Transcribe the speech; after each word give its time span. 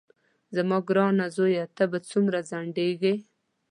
زما 0.55 0.77
ګرانه 0.87 1.25
زویه 1.35 1.65
ته 1.77 1.83
به 1.91 1.99
څومره 2.09 2.39
ځنډېږې. 2.49 3.13